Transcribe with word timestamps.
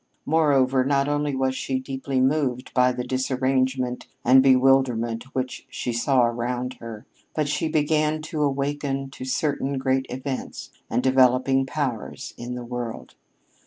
Moreover, 0.25 0.83
not 0.83 1.07
only 1.07 1.35
was 1.35 1.55
she 1.55 1.77
deeply 1.79 2.19
moved 2.19 2.73
by 2.73 2.91
the 2.91 3.03
disarrangement 3.03 4.07
and 4.25 4.41
bewilderment 4.41 5.25
which 5.35 5.67
she 5.69 5.93
saw 5.93 6.23
around 6.25 6.73
her, 6.79 7.05
but 7.35 7.47
she 7.47 7.67
began 7.69 8.23
to 8.23 8.41
awaken 8.41 9.11
to 9.11 9.25
certain 9.25 9.77
great 9.77 10.07
events 10.09 10.71
and 10.89 11.03
developing 11.03 11.67
powers 11.67 12.33
in 12.35 12.55
the 12.55 12.65
world. 12.65 13.13